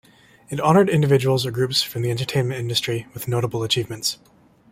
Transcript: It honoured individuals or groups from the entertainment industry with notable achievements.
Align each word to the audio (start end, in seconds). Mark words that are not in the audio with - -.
It 0.49 0.59
honoured 0.59 0.89
individuals 0.89 1.45
or 1.45 1.51
groups 1.51 1.83
from 1.83 2.01
the 2.01 2.09
entertainment 2.09 2.59
industry 2.59 3.05
with 3.13 3.27
notable 3.27 3.61
achievements. 3.61 4.17